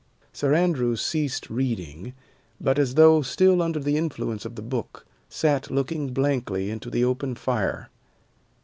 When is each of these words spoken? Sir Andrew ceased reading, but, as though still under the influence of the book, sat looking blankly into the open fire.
Sir 0.33 0.55
Andrew 0.55 0.95
ceased 0.95 1.51
reading, 1.51 2.15
but, 2.59 2.79
as 2.79 2.95
though 2.95 3.21
still 3.21 3.61
under 3.61 3.79
the 3.79 3.97
influence 3.97 4.45
of 4.45 4.55
the 4.55 4.63
book, 4.63 5.05
sat 5.29 5.69
looking 5.69 6.11
blankly 6.11 6.71
into 6.71 6.89
the 6.89 7.03
open 7.05 7.35
fire. 7.35 7.87